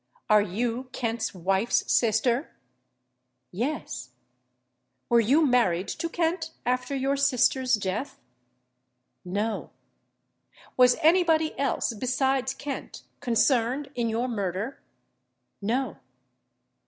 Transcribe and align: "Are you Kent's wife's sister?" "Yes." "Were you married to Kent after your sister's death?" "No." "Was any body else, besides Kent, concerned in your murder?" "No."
"Are 0.31 0.41
you 0.41 0.85
Kent's 0.93 1.31
wife's 1.31 1.93
sister?" 1.93 2.55
"Yes." 3.51 4.09
"Were 5.09 5.19
you 5.19 5.45
married 5.45 5.87
to 5.89 6.09
Kent 6.09 6.53
after 6.65 6.95
your 6.95 7.15
sister's 7.15 7.75
death?" 7.75 8.17
"No." 9.23 9.69
"Was 10.75 10.95
any 11.03 11.23
body 11.23 11.53
else, 11.59 11.93
besides 11.93 12.55
Kent, 12.55 13.03
concerned 13.19 13.91
in 13.93 14.09
your 14.09 14.27
murder?" 14.27 14.81
"No." 15.61 15.97